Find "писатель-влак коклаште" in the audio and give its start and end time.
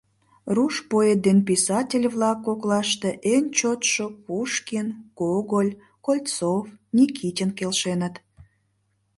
1.49-3.09